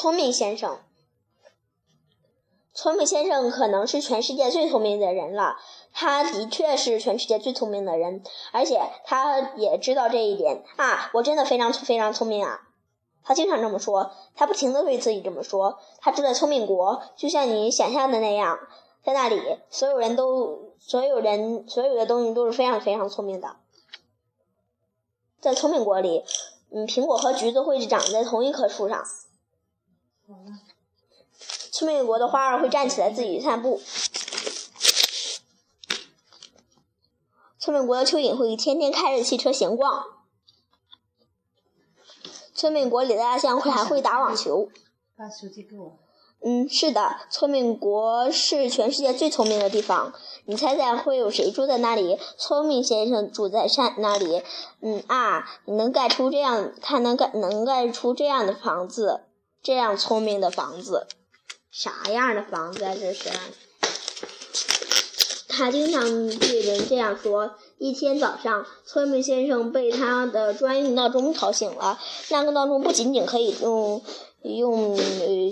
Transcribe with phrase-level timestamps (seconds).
[0.00, 0.78] 聪明先生。
[2.72, 5.58] 聪明先生可能是全世界最聪明的人了，
[5.92, 11.10] 他的确是全世界最聪明的人，而且他也知道这一点啊！
[11.12, 12.62] 我真的非常非常聪明啊！
[13.22, 15.78] 他经常这么说，他不停的对自己这么说。
[15.98, 18.58] 他住在聪明国，就像你想象的那样，
[19.04, 23.56] 在那里，所有人都，所有人，所有的东西都是非常非常聪明的。
[25.42, 26.24] 在聪明国里，
[26.70, 29.04] 嗯，苹果和橘子会长在同一棵树上。
[31.72, 33.80] 聪明国的花儿会站起来自己散步。
[37.58, 40.04] 聪明国的蚯蚓会天天开着汽车闲逛。
[42.54, 44.68] 聪明国里的大象会还会打网球。
[45.16, 45.98] 把手机给我。
[46.42, 50.12] 嗯，是的，聪明国是全世界最聪明的地方。
[50.46, 52.18] 你猜猜会有谁住在那里？
[52.38, 54.42] 聪明先生住在山那里。
[54.80, 59.20] 嗯啊，能盖出这样，他能盖能盖出这样的房子，
[59.62, 61.06] 这样聪明的房子。
[61.70, 62.94] 啥样的房子啊？
[62.94, 63.30] 这是？
[65.48, 66.02] 他经常
[66.38, 67.52] 对人这样说。
[67.78, 71.98] 一天早上，聪明先生被他的专用闹钟吵醒了。
[72.30, 74.02] 那个闹钟不仅仅可以用
[74.42, 74.98] 用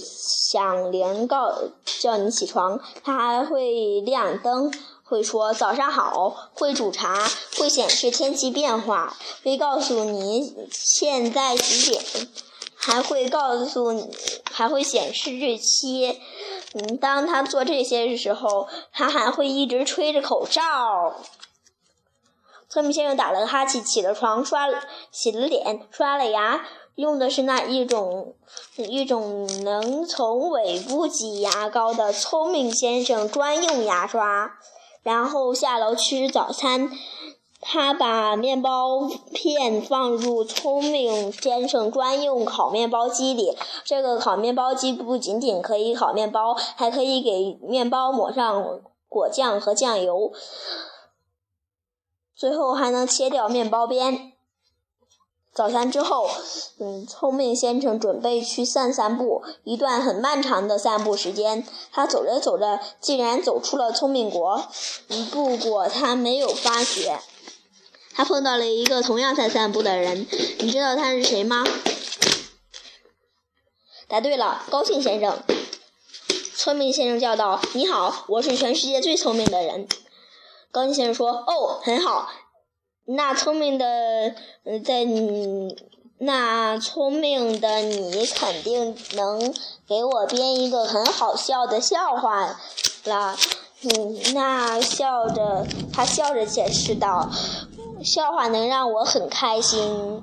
[0.00, 1.54] 响铃告
[2.00, 4.72] 叫你起床，它还会亮灯，
[5.04, 7.28] 会说早上好，会煮茶，
[7.58, 12.02] 会显示天气变化，会告诉你现在几点，
[12.80, 14.08] 还会告诉你，
[14.50, 16.20] 还会显示日期。
[16.74, 21.16] 嗯，当他做这些的时候，他还会一直吹着口哨。
[22.68, 24.68] 聪明先生打了个哈欠，起了床，刷
[25.10, 28.34] 洗了脸，刷了牙，用的是那一种
[28.76, 34.58] 一种能从尾部挤牙膏的聪明先生专用牙刷，
[35.02, 36.90] 然后下楼吃早餐。
[37.60, 43.56] 他把面包片放入聪明先生专用烤面包机里。
[43.84, 50.32] 这个烤面包机不仅仅可以烤面包，还可以给面包抹上果酱和酱油。
[52.34, 54.32] 最后还能切掉面包边。
[55.52, 56.28] 早餐之后，
[56.78, 61.66] 嗯，聪明先生准备去散散步，一段很漫长的散步时间。
[61.90, 64.62] 他走着走着，竟然走出了聪明国。
[65.08, 67.18] 嗯，不过他没有发觉，
[68.18, 70.26] 他碰到了一个同样在散步的人。
[70.58, 71.64] 你知道他是谁吗？
[74.08, 75.40] 答对了，高兴先生。
[76.56, 79.86] 聪明先生叫道：“你好，我是全世界最聪明的人。”
[80.72, 82.28] 高兴先生说：“哦，很好。
[83.04, 84.34] 那聪明的，
[84.84, 85.76] 在你
[86.18, 89.54] 那聪明的你肯定能
[89.86, 92.58] 给我编一个很好笑的笑话
[93.04, 93.36] 了。”
[93.80, 97.30] 嗯，那笑着，他笑着解释道
[98.02, 100.22] ：“笑话能让我很开心。”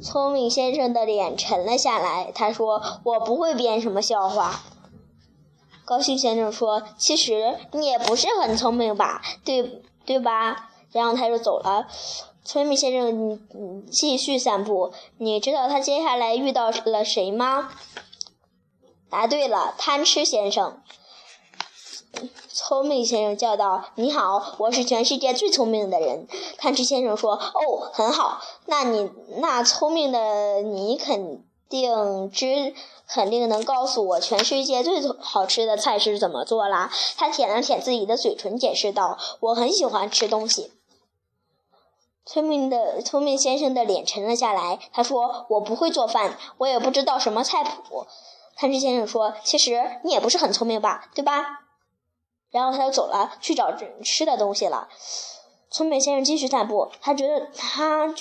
[0.00, 4.62] 聪明先生的脸沉了下来，他说：“我不会编什么笑话。”
[5.84, 11.88] 高兴先生说：“其实你也不是很聪明吧，对对吧？”然后他就走了。
[12.44, 14.92] 聪明先生继续散步。
[15.18, 17.70] 你知道他接下来遇到了谁吗？
[19.10, 20.80] 答对了，贪吃先生。
[22.48, 26.26] 聪明先生叫道：“你好，我是全世界最聪明的人。”
[26.58, 28.40] 贪吃先生说：“哦，很好。
[28.66, 32.74] 那你那聪明的你肯定知。”
[33.10, 36.92] 肯定能告诉我全世界最好吃的菜是怎么做啦。
[37.16, 40.72] 他舔了舔自己的嘴唇，解释道：“我很喜欢吃东西。”
[42.26, 44.78] 聪明的聪明先生的脸沉了下来。
[44.92, 48.06] 他说：“我不会做饭，我也不知道什么菜谱。”
[48.54, 51.60] 贪吃先生说：“其实你也不是很聪明吧，对吧？”
[52.50, 53.72] 然后他就走了，去找
[54.02, 54.88] 吃的东西了。
[55.70, 56.90] 聪明先生继续散步。
[57.00, 58.14] 他觉得他，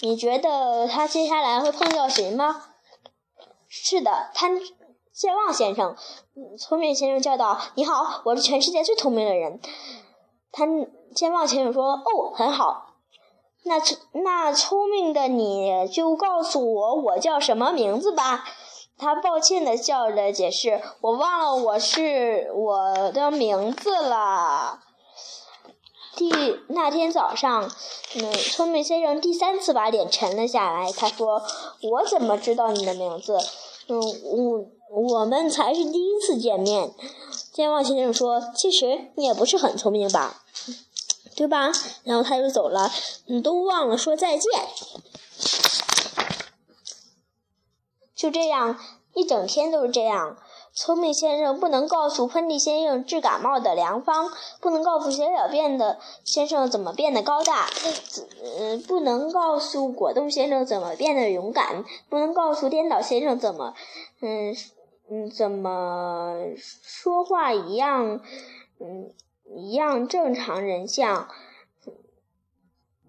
[0.00, 2.70] 你觉得他接下来会碰到谁吗？
[3.68, 4.58] 是的，贪
[5.12, 5.94] 健忘先生，
[6.58, 9.60] 聪明先生叫道：“你好，我是全世界最聪明的人。”
[10.52, 10.68] 贪
[11.14, 12.94] 健忘先生说：“哦，很好。
[13.64, 13.76] 那
[14.12, 18.44] 那聪明的你就告诉我我叫什么名字吧。”
[18.98, 24.80] 他抱歉的笑着解释：“我忘了我是我的名字了。”
[26.16, 26.30] 第
[26.68, 27.70] 那天早上，
[28.14, 30.90] 嗯，聪明先生第三次把脸沉了下来。
[30.90, 31.42] 他说
[31.90, 33.38] ：“我怎么知道你的名字？
[33.88, 34.00] 嗯，
[34.32, 36.90] 我我们才是第一次见面。”
[37.52, 40.42] 健忘先生说：“其实你也不是很聪明吧，
[41.36, 41.70] 对吧？”
[42.04, 42.90] 然后他就走了。
[43.26, 44.50] 你都忘了说再见。
[48.16, 48.76] 就这样，
[49.14, 50.38] 一整天都是这样。
[50.72, 54.30] 聪明先生不能告诉喷嚏先生治感冒的良方，
[54.60, 57.66] 不能告诉小小便的先生怎么变得高大，
[58.58, 63.74] 嗯，不能告诉果冻先生怎么变得勇敢，不能告诉颠倒先生怎么，
[64.20, 64.54] 嗯
[65.08, 68.20] 嗯，怎么说话一样，
[68.80, 69.14] 嗯，
[69.56, 71.28] 一样正常人像。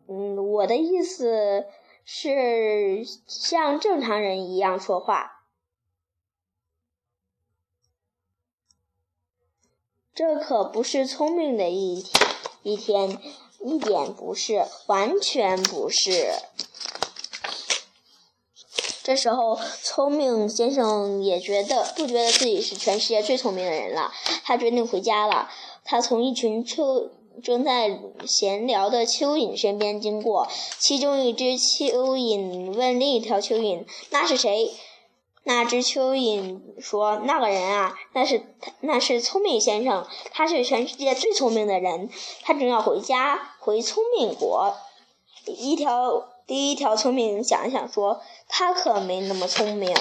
[0.07, 1.65] 嗯，我的意思
[2.09, 5.43] 是像正常人一样说话。
[10.15, 12.05] 这可不是聪明的一
[12.63, 13.19] 一天，
[13.59, 16.31] 一点不是，完全不是。
[19.03, 24.13] 这时候，聪明先生也觉得不觉得自己是全世界最聪明的人了。
[24.45, 25.51] 他决定回家了。
[25.83, 27.09] 他从一群蚯
[27.43, 30.47] 正在闲聊的蚯蚓身边经过，
[30.79, 34.71] 其中一只蚯蚓问另一条蚯蚓：“那是谁？”
[35.43, 38.41] 那只蚯蚓说：“那个人啊，那是
[38.81, 42.09] 那是聪明先生，他是全世界最聪明的人。
[42.41, 44.75] 他正要回家，回聪明国。”
[45.47, 48.19] 一条第一条聪明想了想说
[48.49, 49.95] ：“他可没那么聪明，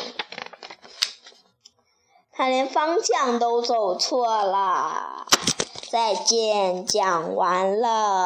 [2.32, 5.28] 他连方向都走错了。”
[5.96, 8.16] 再见，讲完了。